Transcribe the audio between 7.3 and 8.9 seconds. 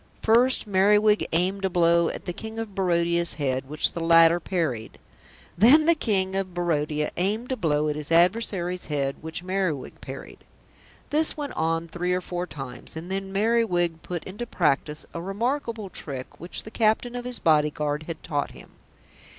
a blow at his adversary's